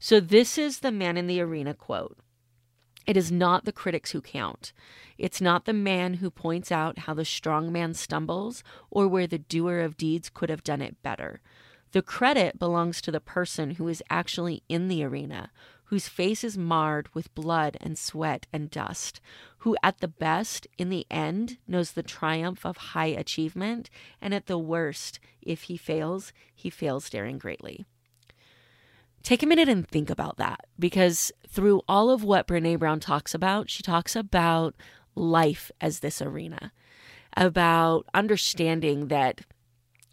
So, 0.00 0.20
this 0.20 0.56
is 0.56 0.78
the 0.78 0.92
man 0.92 1.18
in 1.18 1.26
the 1.26 1.42
arena 1.42 1.74
quote. 1.74 2.16
It 3.06 3.16
is 3.16 3.30
not 3.30 3.64
the 3.64 3.72
critics 3.72 4.10
who 4.10 4.20
count. 4.20 4.72
It's 5.16 5.40
not 5.40 5.64
the 5.64 5.72
man 5.72 6.14
who 6.14 6.30
points 6.30 6.72
out 6.72 7.00
how 7.00 7.14
the 7.14 7.24
strong 7.24 7.72
man 7.72 7.94
stumbles 7.94 8.64
or 8.90 9.06
where 9.06 9.28
the 9.28 9.38
doer 9.38 9.78
of 9.78 9.96
deeds 9.96 10.28
could 10.28 10.50
have 10.50 10.64
done 10.64 10.82
it 10.82 11.02
better. 11.02 11.40
The 11.92 12.02
credit 12.02 12.58
belongs 12.58 13.00
to 13.02 13.12
the 13.12 13.20
person 13.20 13.72
who 13.72 13.86
is 13.86 14.02
actually 14.10 14.64
in 14.68 14.88
the 14.88 15.04
arena, 15.04 15.52
whose 15.84 16.08
face 16.08 16.42
is 16.42 16.58
marred 16.58 17.08
with 17.14 17.34
blood 17.34 17.76
and 17.80 17.96
sweat 17.96 18.48
and 18.52 18.70
dust, 18.70 19.20
who 19.58 19.76
at 19.84 20.00
the 20.00 20.08
best, 20.08 20.66
in 20.76 20.88
the 20.88 21.06
end, 21.08 21.58
knows 21.68 21.92
the 21.92 22.02
triumph 22.02 22.66
of 22.66 22.76
high 22.76 23.06
achievement, 23.06 23.88
and 24.20 24.34
at 24.34 24.46
the 24.46 24.58
worst, 24.58 25.20
if 25.40 25.64
he 25.64 25.76
fails, 25.76 26.32
he 26.52 26.70
fails 26.70 27.08
daring 27.08 27.38
greatly. 27.38 27.86
Take 29.26 29.42
a 29.42 29.46
minute 29.48 29.68
and 29.68 29.84
think 29.84 30.08
about 30.08 30.36
that 30.36 30.66
because 30.78 31.32
through 31.48 31.82
all 31.88 32.10
of 32.10 32.22
what 32.22 32.46
Brene 32.46 32.78
Brown 32.78 33.00
talks 33.00 33.34
about, 33.34 33.68
she 33.68 33.82
talks 33.82 34.14
about 34.14 34.76
life 35.16 35.72
as 35.80 35.98
this 35.98 36.22
arena, 36.22 36.70
about 37.36 38.06
understanding 38.14 39.08
that 39.08 39.40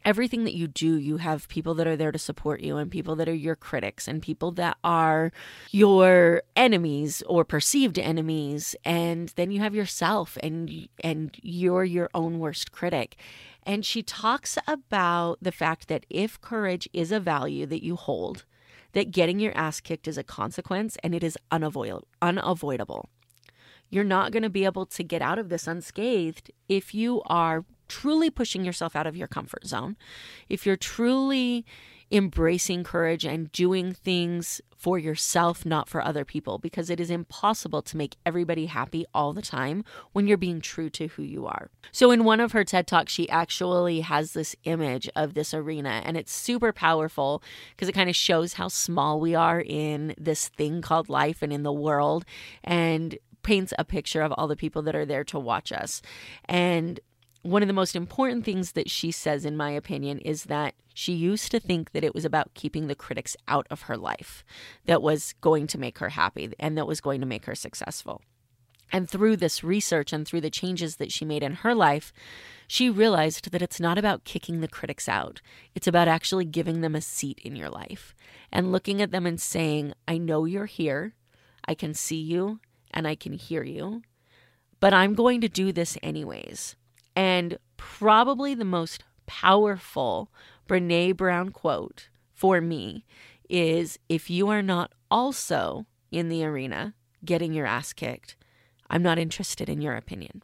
everything 0.04 0.46
that 0.46 0.56
you 0.56 0.68
do, 0.68 0.98
you 0.98 1.18
have 1.18 1.48
people 1.48 1.76
that 1.76 1.86
are 1.86 1.96
there 1.96 2.12
to 2.12 2.18
support 2.18 2.62
you 2.62 2.78
and 2.78 2.90
people 2.90 3.16
that 3.18 3.30
are 3.30 3.36
your 3.36 3.56
critics 3.56 4.08
and 4.08 4.20
people 4.20 4.50
that 4.54 4.78
are 4.84 5.32
your 5.70 6.42
enemies 6.56 7.22
or 7.28 7.46
perceived 7.46 8.00
enemies 8.00 8.76
and 8.84 9.32
then 9.36 9.52
you 9.52 9.60
have 9.60 9.76
yourself 9.76 10.40
and 10.42 10.90
and 11.04 11.38
you're 11.44 11.84
your 11.84 12.10
own 12.16 12.40
worst 12.40 12.72
critic. 12.72 13.16
And 13.62 13.86
she 13.86 14.02
talks 14.02 14.58
about 14.68 15.38
the 15.40 15.52
fact 15.52 15.88
that 15.88 16.08
if 16.10 16.42
courage 16.42 16.90
is 16.94 17.12
a 17.12 17.20
value 17.20 17.68
that 17.68 17.86
you 17.86 17.96
hold, 17.96 18.46
that 18.94 19.12
getting 19.12 19.40
your 19.40 19.56
ass 19.56 19.80
kicked 19.80 20.08
is 20.08 20.18
a 20.18 20.24
consequence 20.24 20.98
and 21.04 21.14
it 21.14 21.24
is 21.24 21.38
unavoidable. 21.52 23.10
You're 23.90 24.04
not 24.04 24.32
going 24.32 24.44
to 24.44 24.50
be 24.50 24.66
able 24.66 24.86
to 24.88 25.04
get 25.04 25.22
out 25.22 25.38
of 25.38 25.50
this 25.50 25.68
unscathed 25.68 26.52
if 26.68 26.96
you 26.96 27.22
are 27.26 27.66
truly 27.88 28.30
pushing 28.30 28.66
yourself 28.66 28.96
out 28.96 29.06
of 29.06 29.16
your 29.16 29.28
comfort 29.28 29.68
zone, 29.68 29.98
if 30.50 30.66
you're 30.66 30.78
truly 30.78 31.66
embracing 32.14 32.84
courage 32.84 33.26
and 33.26 33.52
doing 33.52 33.92
things 33.92 34.62
for 34.78 35.00
yourself, 35.00 35.66
not 35.66 35.90
for 35.90 36.02
other 36.02 36.24
people, 36.24 36.60
because 36.60 36.90
it 36.90 37.00
is 37.00 37.10
impossible 37.10 37.82
to 37.82 37.98
make 37.98 38.18
everybody 38.26 38.68
happy 38.68 39.04
all 39.14 39.34
the 39.34 39.42
time 39.42 39.84
when 40.12 40.28
you're 40.28 40.38
being 40.38 40.62
true 40.62 40.90
to 40.92 41.08
who 41.08 41.24
you 41.24 41.48
are. 41.48 41.72
So, 41.92 42.12
in 42.12 42.24
one 42.24 42.40
of 42.40 42.52
her 42.52 42.64
TED 42.64 42.86
Talks, 42.86 43.12
she 43.12 43.28
actually 43.30 44.02
has 44.02 44.34
this 44.34 44.56
image 44.66 45.10
of 45.16 45.34
this 45.34 45.54
arena, 45.54 46.02
and 46.06 46.16
it's 46.16 46.34
super 46.34 46.72
powerful 46.72 47.42
because 47.72 47.90
it 47.90 47.94
kind 47.94 48.10
of 48.10 48.16
shows 48.16 48.54
how 48.54 48.68
small 48.68 49.20
we 49.20 49.34
are 49.34 49.62
in 49.62 50.14
this 50.18 50.50
thing 50.50 50.82
called 50.82 51.10
life 51.10 51.42
and 51.42 51.52
in 51.52 51.64
the 51.64 51.74
world, 51.74 52.26
and 52.64 53.18
paints 53.42 53.74
a 53.80 53.84
picture 53.84 54.22
of 54.22 54.32
all 54.34 54.48
the 54.48 54.56
people 54.56 54.84
that 54.84 54.96
are 54.96 55.06
there 55.06 55.24
to 55.24 55.40
watch 55.40 55.72
us. 55.72 56.02
And 56.46 57.00
one 57.44 57.62
of 57.62 57.68
the 57.68 57.74
most 57.74 57.96
important 57.96 58.46
things 58.46 58.72
that 58.72 58.90
she 58.90 59.12
says, 59.12 59.46
in 59.46 59.56
my 59.58 59.72
opinion, 59.72 60.20
is 60.20 60.46
that 60.46 60.74
she 60.94 61.14
used 61.14 61.52
to 61.52 61.60
think 61.60 61.92
that 61.92 62.04
it 62.04 62.16
was 62.16 62.26
about 62.26 62.54
keeping 62.54 62.88
the 62.88 62.96
critics 62.96 63.36
out 63.48 63.68
of 63.70 63.84
her 63.84 63.98
life 63.98 64.46
that 64.86 65.02
was 65.02 65.34
going 65.42 65.68
to 65.68 65.78
make 65.78 66.00
her 66.00 66.10
happy 66.10 66.54
and 66.58 66.78
that 66.78 66.88
was 66.88 67.02
going 67.02 67.20
to 67.20 67.28
make 67.28 67.46
her 67.46 67.56
successful. 67.56 68.22
And 68.94 69.10
through 69.10 69.38
this 69.38 69.64
research 69.64 70.14
and 70.14 70.26
through 70.26 70.42
the 70.42 70.50
changes 70.50 70.98
that 70.98 71.12
she 71.12 71.26
made 71.26 71.44
in 71.44 71.56
her 71.56 71.74
life, 71.74 72.14
she 72.68 72.90
realized 72.90 73.52
that 73.52 73.62
it's 73.62 73.80
not 73.80 73.98
about 73.98 74.24
kicking 74.24 74.62
the 74.62 74.68
critics 74.68 75.10
out. 75.10 75.42
It's 75.76 75.88
about 75.88 76.08
actually 76.08 76.46
giving 76.46 76.82
them 76.82 76.96
a 76.96 77.02
seat 77.02 77.40
in 77.44 77.56
your 77.56 77.70
life 77.70 78.16
and 78.52 78.72
looking 78.72 79.02
at 79.02 79.12
them 79.12 79.26
and 79.26 79.42
saying, 79.42 79.94
I 80.08 80.18
know 80.18 80.46
you're 80.46 80.68
here, 80.68 81.16
I 81.68 81.74
can 81.74 81.94
see 81.94 82.22
you, 82.22 82.60
and 82.92 83.08
I 83.08 83.16
can 83.16 83.34
hear 83.34 83.64
you, 83.64 84.04
but 84.80 84.94
I'm 84.94 85.16
going 85.16 85.42
to 85.42 85.50
do 85.50 85.72
this 85.72 85.98
anyways. 86.04 86.76
And 87.16 87.58
probably 87.78 88.56
the 88.56 88.66
most 88.66 89.04
powerful 89.26 90.32
Brene 90.68 91.16
Brown 91.16 91.52
quote 91.52 92.10
for 92.34 92.62
me 92.62 93.06
is 93.50 94.00
if 94.10 94.30
you 94.30 94.50
are 94.50 94.62
not 94.62 94.94
also 95.12 95.86
in 96.12 96.30
the 96.30 96.44
arena 96.44 96.94
getting 97.24 97.54
your 97.54 97.66
ass 97.66 97.94
kicked, 97.94 98.36
I'm 98.90 99.04
not 99.04 99.20
interested 99.20 99.70
in 99.70 99.82
your 99.82 99.96
opinion. 99.96 100.44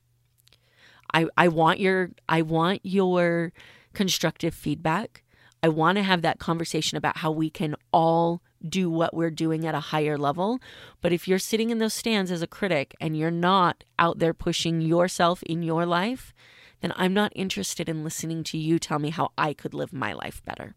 I, 1.13 1.27
I 1.37 1.47
want 1.47 1.79
your 1.79 2.11
I 2.27 2.41
want 2.41 2.81
your 2.83 3.51
constructive 3.93 4.53
feedback. 4.53 5.23
I 5.61 5.69
want 5.69 5.97
to 5.97 6.03
have 6.03 6.21
that 6.21 6.39
conversation 6.39 6.97
about 6.97 7.17
how 7.17 7.31
we 7.31 7.49
can 7.49 7.75
all 7.91 8.41
do 8.67 8.89
what 8.89 9.13
we're 9.13 9.31
doing 9.31 9.65
at 9.65 9.75
a 9.75 9.79
higher 9.79 10.17
level. 10.17 10.59
But 11.01 11.11
if 11.11 11.27
you're 11.27 11.39
sitting 11.39 11.69
in 11.69 11.79
those 11.79 11.93
stands 11.93 12.31
as 12.31 12.41
a 12.41 12.47
critic 12.47 12.95
and 12.99 13.17
you're 13.17 13.31
not 13.31 13.83
out 13.97 14.19
there 14.19 14.33
pushing 14.33 14.81
yourself 14.81 15.43
in 15.43 15.63
your 15.63 15.85
life, 15.85 16.33
then 16.81 16.93
I'm 16.95 17.13
not 17.13 17.33
interested 17.35 17.89
in 17.89 18.03
listening 18.03 18.43
to 18.45 18.57
you 18.57 18.79
tell 18.79 18.99
me 18.99 19.09
how 19.09 19.31
I 19.37 19.53
could 19.53 19.73
live 19.73 19.93
my 19.93 20.13
life 20.13 20.43
better. 20.45 20.75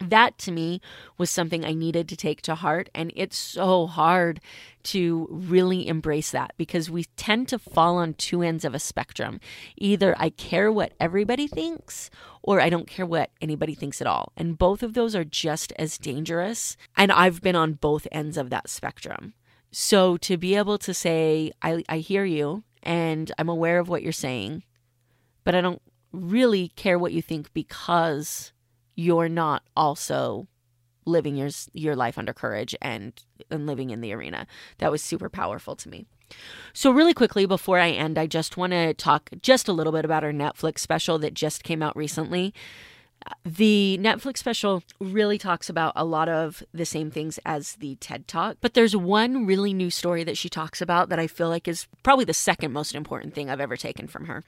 That 0.00 0.38
to 0.38 0.52
me 0.52 0.80
was 1.16 1.28
something 1.30 1.64
I 1.64 1.74
needed 1.74 2.08
to 2.08 2.16
take 2.16 2.42
to 2.42 2.54
heart. 2.54 2.88
And 2.94 3.12
it's 3.16 3.36
so 3.36 3.86
hard 3.86 4.40
to 4.84 5.26
really 5.30 5.88
embrace 5.88 6.30
that 6.30 6.52
because 6.56 6.90
we 6.90 7.04
tend 7.16 7.48
to 7.48 7.58
fall 7.58 7.96
on 7.96 8.14
two 8.14 8.42
ends 8.42 8.64
of 8.64 8.74
a 8.74 8.78
spectrum. 8.78 9.40
Either 9.76 10.14
I 10.18 10.30
care 10.30 10.70
what 10.70 10.92
everybody 11.00 11.46
thinks, 11.46 12.10
or 12.42 12.60
I 12.60 12.70
don't 12.70 12.86
care 12.86 13.06
what 13.06 13.30
anybody 13.40 13.74
thinks 13.74 14.00
at 14.00 14.06
all. 14.06 14.32
And 14.36 14.56
both 14.56 14.82
of 14.82 14.94
those 14.94 15.16
are 15.16 15.24
just 15.24 15.72
as 15.78 15.98
dangerous. 15.98 16.76
And 16.96 17.10
I've 17.10 17.42
been 17.42 17.56
on 17.56 17.74
both 17.74 18.06
ends 18.12 18.36
of 18.36 18.50
that 18.50 18.70
spectrum. 18.70 19.34
So 19.70 20.16
to 20.18 20.36
be 20.36 20.54
able 20.54 20.78
to 20.78 20.94
say, 20.94 21.52
I, 21.60 21.82
I 21.88 21.98
hear 21.98 22.24
you 22.24 22.62
and 22.82 23.30
I'm 23.38 23.48
aware 23.48 23.80
of 23.80 23.88
what 23.88 24.02
you're 24.02 24.12
saying, 24.12 24.62
but 25.48 25.54
I 25.54 25.62
don't 25.62 25.80
really 26.12 26.68
care 26.76 26.98
what 26.98 27.14
you 27.14 27.22
think 27.22 27.54
because 27.54 28.52
you're 28.96 29.30
not 29.30 29.62
also 29.74 30.46
living 31.06 31.36
your 31.36 31.48
your 31.72 31.96
life 31.96 32.18
under 32.18 32.34
courage 32.34 32.76
and 32.82 33.14
and 33.50 33.66
living 33.66 33.88
in 33.88 34.02
the 34.02 34.12
arena. 34.12 34.46
That 34.76 34.90
was 34.90 35.00
super 35.00 35.30
powerful 35.30 35.74
to 35.76 35.88
me. 35.88 36.04
So 36.74 36.90
really 36.90 37.14
quickly 37.14 37.46
before 37.46 37.78
I 37.78 37.88
end, 37.88 38.18
I 38.18 38.26
just 38.26 38.58
want 38.58 38.74
to 38.74 38.92
talk 38.92 39.30
just 39.40 39.68
a 39.68 39.72
little 39.72 39.90
bit 39.90 40.04
about 40.04 40.22
our 40.22 40.32
Netflix 40.32 40.80
special 40.80 41.18
that 41.20 41.32
just 41.32 41.64
came 41.64 41.82
out 41.82 41.96
recently. 41.96 42.52
The 43.42 43.98
Netflix 44.02 44.36
special 44.36 44.82
really 45.00 45.38
talks 45.38 45.70
about 45.70 45.94
a 45.96 46.04
lot 46.04 46.28
of 46.28 46.62
the 46.74 46.84
same 46.84 47.10
things 47.10 47.40
as 47.46 47.76
the 47.76 47.96
TED 47.96 48.28
Talk, 48.28 48.58
but 48.60 48.74
there's 48.74 48.94
one 48.94 49.46
really 49.46 49.72
new 49.72 49.88
story 49.88 50.24
that 50.24 50.36
she 50.36 50.50
talks 50.50 50.82
about 50.82 51.08
that 51.08 51.18
I 51.18 51.26
feel 51.26 51.48
like 51.48 51.66
is 51.66 51.88
probably 52.02 52.26
the 52.26 52.34
second 52.34 52.74
most 52.74 52.94
important 52.94 53.32
thing 53.34 53.48
I've 53.48 53.62
ever 53.62 53.78
taken 53.78 54.08
from 54.08 54.26
her 54.26 54.44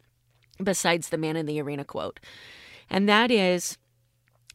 besides 0.63 1.09
the 1.09 1.19
man 1.19 1.37
in 1.37 1.47
the 1.47 1.61
arena 1.61 1.85
quote. 1.85 2.21
And 2.89 3.09
that 3.09 3.31
is 3.31 3.79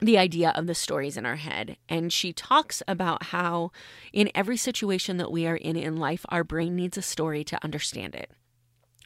the 0.01 0.17
idea 0.17 0.51
of 0.55 0.67
the 0.67 0.75
stories 0.75 1.15
in 1.17 1.25
our 1.25 1.37
head. 1.37 1.77
And 1.87 2.11
she 2.11 2.33
talks 2.33 2.83
about 2.87 3.23
how, 3.23 3.71
in 4.11 4.29
every 4.35 4.57
situation 4.57 5.17
that 5.17 5.31
we 5.31 5.47
are 5.47 5.55
in 5.55 5.75
in 5.77 5.97
life, 5.97 6.25
our 6.29 6.43
brain 6.43 6.75
needs 6.75 6.97
a 6.97 7.01
story 7.01 7.43
to 7.45 7.63
understand 7.63 8.13
it. 8.13 8.31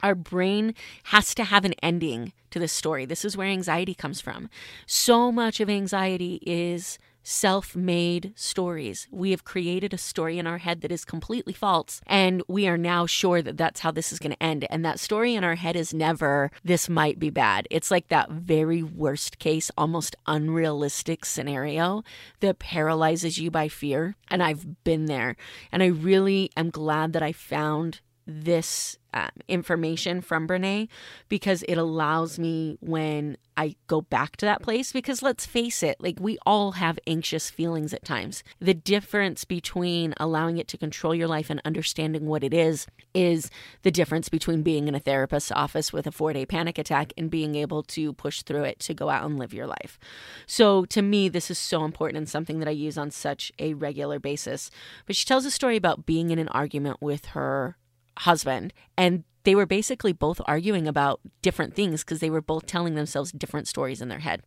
Our 0.02 0.16
brain 0.16 0.74
has 1.06 1.36
to 1.36 1.44
have 1.44 1.66
an 1.66 1.76
ending 1.84 2.34
to 2.52 2.60
the 2.60 2.68
story. 2.68 3.06
This 3.06 3.26
is 3.26 3.38
where 3.38 3.48
anxiety 3.48 3.94
comes 3.94 4.22
from. 4.22 4.50
So 4.88 5.32
much 5.32 5.60
of 5.60 5.70
anxiety 5.70 6.40
is 6.46 6.98
self 7.30 7.76
made 7.76 8.34
stories. 8.36 9.08
We 9.12 9.30
have 9.32 9.44
created 9.44 9.94
a 9.94 10.00
story 10.00 10.40
in 10.40 10.48
our 10.48 10.58
head 10.58 10.82
that 10.82 10.92
is 10.92 11.06
completely 11.06 11.54
false, 11.54 12.02
and 12.08 12.42
we 12.48 12.68
are 12.68 12.78
now 12.78 13.06
sure 13.06 13.44
that 13.44 13.56
that's 13.56 13.82
how 13.82 13.92
this 13.92 14.12
is 14.12 14.18
going 14.18 14.32
to 14.32 14.44
end. 14.44 14.66
And 14.72 14.84
that 14.84 15.00
story 15.00 15.36
in 15.36 15.44
our 15.44 15.54
head 15.54 15.76
is 15.76 15.94
never, 15.94 16.50
this 16.64 16.90
might 16.90 17.20
be 17.20 17.30
bad. 17.30 17.68
It's 17.70 17.92
like 17.92 18.08
that 18.08 18.32
very 18.32 18.82
worst 18.82 19.38
case, 19.38 19.70
almost 19.78 20.16
unrealistic 20.26 21.24
scenario 21.24 22.04
that 22.40 22.58
paralyzes 22.58 23.38
you 23.38 23.52
by 23.52 23.68
fear. 23.68 24.16
And 24.30 24.42
I've 24.42 24.84
been 24.84 25.06
there. 25.06 25.36
And 25.72 25.84
I 25.84 25.88
really 25.88 26.50
am 26.58 26.72
glad 26.72 27.14
that 27.14 27.22
I 27.22 27.32
found 27.32 28.02
this 28.30 28.98
um, 29.14 29.30
information 29.48 30.22
from 30.22 30.48
Brene 30.48 30.88
because 31.30 31.64
it 31.64 31.78
allows 31.78 32.38
me 32.38 32.78
when 32.80 33.38
I 33.58 33.76
go 33.88 34.02
back 34.02 34.38
to 34.38 34.46
that 34.46 34.62
place. 34.62 34.92
Because 34.92 35.22
let's 35.22 35.46
face 35.46 35.82
it, 35.84 35.98
like 36.00 36.18
we 36.20 36.38
all 36.46 36.74
have 36.74 37.00
anxious 37.08 37.50
feelings 37.50 37.94
at 37.94 38.06
times. 38.06 38.44
The 38.60 38.74
difference 38.74 39.46
between 39.46 40.14
allowing 40.18 40.58
it 40.58 40.68
to 40.70 40.78
control 40.78 41.16
your 41.16 41.28
life 41.28 41.50
and 41.50 41.62
understanding 41.66 42.28
what 42.28 42.44
it 42.44 42.54
is 42.54 42.88
is 43.14 43.50
the 43.82 43.92
difference 43.92 44.30
between 44.30 44.62
being 44.62 44.88
in 44.88 44.96
a 44.96 45.00
therapist's 45.00 45.52
office 45.52 45.92
with 45.92 46.06
a 46.06 46.12
four 46.12 46.32
day 46.34 46.46
panic 46.46 46.78
attack 46.78 47.12
and 47.18 47.32
being 47.32 47.56
able 47.56 47.84
to 47.84 48.14
push 48.14 48.44
through 48.44 48.64
it 48.64 48.80
to 48.82 48.94
go 48.94 49.10
out 49.10 49.26
and 49.26 49.40
live 49.40 49.54
your 49.54 49.68
life. 49.68 49.98
So 50.46 50.86
to 50.86 51.02
me, 51.02 51.30
this 51.30 51.50
is 51.50 51.58
so 51.58 51.84
important 51.84 52.18
and 52.18 52.30
something 52.30 52.60
that 52.60 52.68
I 52.68 52.72
use 52.72 52.98
on 52.98 53.12
such 53.12 53.52
a 53.58 53.74
regular 53.74 54.20
basis. 54.20 54.70
But 55.08 55.16
she 55.16 55.26
tells 55.26 55.46
a 55.46 55.52
story 55.52 55.76
about 55.76 56.06
being 56.06 56.30
in 56.30 56.40
an 56.40 56.50
argument 56.50 57.02
with 57.02 57.28
her 57.28 57.76
husband 58.20 58.74
and 58.98 59.24
they 59.44 59.56
were 59.56 59.66
basically 59.66 60.14
both 60.14 60.42
arguing 60.46 60.88
about 60.88 61.22
different 61.42 61.74
things 61.74 62.04
because 62.04 62.20
they 62.20 62.30
were 62.30 62.42
both 62.42 62.66
telling 62.66 62.96
themselves 62.96 63.32
different 63.32 63.68
stories 63.68 64.02
in 64.02 64.10
their 64.10 64.20
head. 64.20 64.44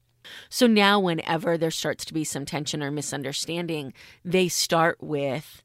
So 0.48 0.66
now, 0.66 1.00
whenever 1.00 1.58
there 1.58 1.70
starts 1.70 2.04
to 2.04 2.14
be 2.14 2.24
some 2.24 2.44
tension 2.44 2.82
or 2.82 2.90
misunderstanding, 2.90 3.92
they 4.24 4.48
start 4.48 5.02
with 5.02 5.62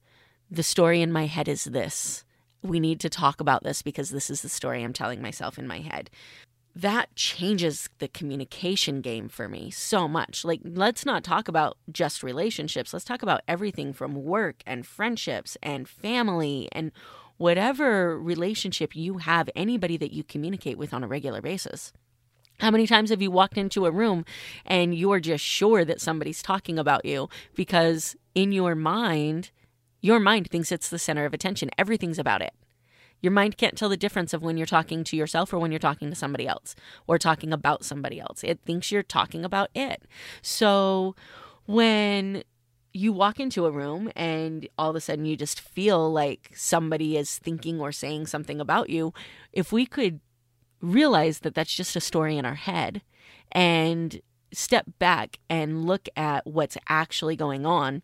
the 0.49 0.63
story 0.63 1.01
in 1.01 1.11
my 1.11 1.25
head 1.25 1.47
is 1.47 1.65
this. 1.65 2.23
We 2.63 2.79
need 2.79 2.99
to 3.01 3.09
talk 3.09 3.39
about 3.39 3.63
this 3.63 3.81
because 3.81 4.09
this 4.09 4.29
is 4.29 4.41
the 4.41 4.49
story 4.49 4.83
I'm 4.83 4.93
telling 4.93 5.21
myself 5.21 5.59
in 5.59 5.67
my 5.67 5.79
head. 5.79 6.09
That 6.75 7.15
changes 7.15 7.89
the 7.99 8.07
communication 8.07 9.01
game 9.01 9.29
for 9.29 9.47
me 9.49 9.71
so 9.71 10.07
much. 10.07 10.45
Like, 10.45 10.61
let's 10.63 11.05
not 11.05 11.23
talk 11.23 11.47
about 11.47 11.77
just 11.91 12.23
relationships. 12.23 12.93
Let's 12.93 13.05
talk 13.05 13.21
about 13.21 13.41
everything 13.47 13.93
from 13.93 14.23
work 14.23 14.63
and 14.65 14.85
friendships 14.85 15.57
and 15.61 15.87
family 15.87 16.69
and 16.71 16.91
whatever 17.37 18.19
relationship 18.19 18.95
you 18.95 19.19
have, 19.19 19.49
anybody 19.55 19.97
that 19.97 20.13
you 20.13 20.23
communicate 20.23 20.77
with 20.77 20.93
on 20.93 21.03
a 21.03 21.07
regular 21.07 21.41
basis. 21.41 21.93
How 22.59 22.71
many 22.71 22.87
times 22.87 23.11
have 23.11 23.21
you 23.21 23.29
walked 23.29 23.57
into 23.57 23.85
a 23.85 23.91
room 23.91 24.25
and 24.65 24.95
you're 24.95 25.19
just 25.19 25.43
sure 25.43 25.85
that 25.85 26.01
somebody's 26.01 26.41
talking 26.41 26.79
about 26.79 27.05
you 27.05 27.29
because 27.55 28.15
in 28.33 28.51
your 28.51 28.73
mind, 28.73 29.51
your 30.01 30.19
mind 30.19 30.49
thinks 30.49 30.71
it's 30.71 30.89
the 30.89 30.97
center 30.97 31.25
of 31.25 31.33
attention. 31.33 31.69
Everything's 31.77 32.17
about 32.17 32.41
it. 32.41 32.53
Your 33.21 33.31
mind 33.31 33.57
can't 33.57 33.77
tell 33.77 33.89
the 33.89 33.97
difference 33.97 34.33
of 34.33 34.43
when 34.43 34.57
you're 34.57 34.65
talking 34.65 35.03
to 35.03 35.15
yourself 35.15 35.51
or 35.53 35.59
when 35.59 35.71
you're 35.71 35.79
talking 35.79 36.09
to 36.09 36.15
somebody 36.15 36.47
else 36.47 36.75
or 37.07 37.17
talking 37.17 37.51
about 37.51 37.83
somebody 37.83 38.19
else. 38.19 38.43
It 38.43 38.59
thinks 38.65 38.91
you're 38.91 39.03
talking 39.03 39.43
about 39.43 39.69
it. 39.73 40.03
So 40.41 41.15
when 41.65 42.43
you 42.97 43.13
walk 43.13 43.39
into 43.39 43.65
a 43.65 43.71
room 43.71 44.11
and 44.15 44.67
all 44.77 44.89
of 44.89 44.95
a 44.95 44.99
sudden 44.99 45.25
you 45.25 45.37
just 45.37 45.61
feel 45.61 46.11
like 46.11 46.51
somebody 46.55 47.15
is 47.15 47.37
thinking 47.37 47.79
or 47.79 47.91
saying 47.91 48.25
something 48.25 48.59
about 48.59 48.89
you, 48.89 49.13
if 49.53 49.71
we 49.71 49.85
could 49.85 50.19
realize 50.81 51.39
that 51.39 51.53
that's 51.53 51.73
just 51.73 51.95
a 51.95 52.01
story 52.01 52.37
in 52.37 52.45
our 52.45 52.55
head 52.55 53.01
and 53.51 54.21
step 54.51 54.85
back 54.97 55.37
and 55.49 55.85
look 55.85 56.09
at 56.15 56.45
what's 56.47 56.77
actually 56.89 57.35
going 57.35 57.65
on 57.65 58.01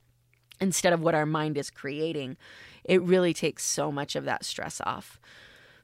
instead 0.62 0.93
of 0.93 1.01
what 1.01 1.15
our 1.15 1.25
mind 1.25 1.57
is 1.57 1.71
creating, 1.71 2.38
it 2.83 3.01
really 3.01 3.33
takes 3.33 3.65
so 3.65 3.91
much 3.91 4.15
of 4.15 4.25
that 4.25 4.45
stress 4.45 4.79
off. 4.85 5.19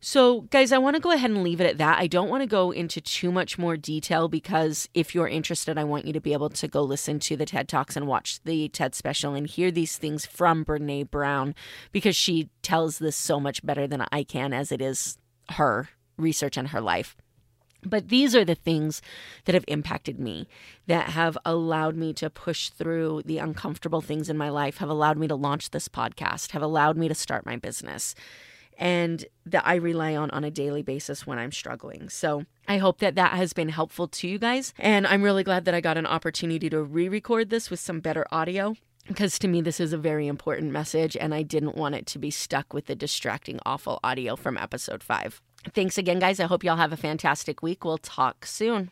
So, 0.01 0.41
guys, 0.41 0.71
I 0.71 0.77
want 0.77 0.95
to 0.95 1.01
go 1.01 1.11
ahead 1.11 1.29
and 1.29 1.43
leave 1.43 1.59
it 1.59 1.67
at 1.67 1.77
that. 1.79 1.99
I 1.99 2.07
don't 2.07 2.29
want 2.29 2.41
to 2.41 2.47
go 2.47 2.71
into 2.71 3.01
too 3.01 3.33
much 3.33 3.57
more 3.57 3.75
detail 3.75 4.29
because 4.29 4.87
if 4.93 5.13
you're 5.13 5.27
interested, 5.27 5.77
I 5.77 5.83
want 5.83 6.05
you 6.05 6.13
to 6.13 6.21
be 6.21 6.31
able 6.31 6.49
to 6.51 6.67
go 6.69 6.81
listen 6.81 7.19
to 7.19 7.35
the 7.35 7.45
TED 7.45 7.67
Talks 7.67 7.97
and 7.97 8.07
watch 8.07 8.39
the 8.45 8.69
TED 8.69 8.95
special 8.95 9.33
and 9.33 9.45
hear 9.45 9.71
these 9.71 9.97
things 9.97 10.25
from 10.25 10.63
Brene 10.63 11.11
Brown 11.11 11.53
because 11.91 12.15
she 12.15 12.49
tells 12.61 12.99
this 12.99 13.17
so 13.17 13.41
much 13.41 13.65
better 13.65 13.87
than 13.87 14.05
I 14.09 14.23
can, 14.23 14.53
as 14.53 14.71
it 14.71 14.81
is 14.81 15.17
her 15.51 15.89
research 16.17 16.55
and 16.55 16.69
her 16.69 16.79
life. 16.79 17.17
But 17.83 18.07
these 18.07 18.33
are 18.35 18.45
the 18.45 18.55
things 18.55 19.01
that 19.45 19.55
have 19.55 19.65
impacted 19.67 20.17
me, 20.17 20.47
that 20.87 21.09
have 21.09 21.37
allowed 21.43 21.97
me 21.97 22.13
to 22.13 22.29
push 22.29 22.69
through 22.69 23.23
the 23.25 23.37
uncomfortable 23.37 24.01
things 24.01 24.29
in 24.29 24.37
my 24.37 24.49
life, 24.49 24.77
have 24.77 24.89
allowed 24.89 25.17
me 25.17 25.27
to 25.27 25.35
launch 25.35 25.71
this 25.71 25.89
podcast, 25.89 26.51
have 26.51 26.61
allowed 26.61 26.95
me 26.95 27.09
to 27.09 27.15
start 27.15 27.45
my 27.45 27.57
business 27.57 28.15
and 28.79 29.25
that 29.45 29.67
I 29.67 29.75
rely 29.75 30.15
on 30.15 30.31
on 30.31 30.43
a 30.43 30.49
daily 30.49 30.81
basis 30.81 31.27
when 31.27 31.37
I'm 31.37 31.51
struggling. 31.51 32.09
So 32.09 32.45
I 32.67 32.77
hope 32.77 32.99
that 32.99 33.15
that 33.15 33.33
has 33.33 33.53
been 33.53 33.69
helpful 33.69 34.07
to 34.07 34.27
you 34.27 34.39
guys. 34.39 34.73
And 34.79 35.05
I'm 35.05 35.21
really 35.21 35.43
glad 35.43 35.65
that 35.65 35.75
I 35.75 35.81
got 35.81 35.97
an 35.97 36.07
opportunity 36.07 36.69
to 36.71 36.81
re 36.81 37.07
record 37.09 37.49
this 37.49 37.69
with 37.69 37.79
some 37.79 37.99
better 37.99 38.25
audio 38.31 38.75
because 39.07 39.37
to 39.39 39.47
me, 39.47 39.61
this 39.61 39.79
is 39.79 39.91
a 39.91 39.97
very 39.97 40.27
important 40.27 40.71
message, 40.71 41.17
and 41.17 41.33
I 41.33 41.41
didn't 41.41 41.75
want 41.75 41.95
it 41.95 42.05
to 42.07 42.19
be 42.19 42.29
stuck 42.29 42.73
with 42.73 42.85
the 42.85 42.95
distracting, 42.95 43.59
awful 43.65 43.99
audio 44.03 44.35
from 44.35 44.55
episode 44.55 45.03
five. 45.03 45.41
Thanks 45.73 45.97
again, 45.97 46.19
guys. 46.19 46.39
I 46.39 46.45
hope 46.45 46.63
y'all 46.63 46.77
have 46.77 46.93
a 46.93 46.97
fantastic 46.97 47.61
week. 47.61 47.83
We'll 47.83 47.97
talk 47.97 48.45
soon. 48.45 48.91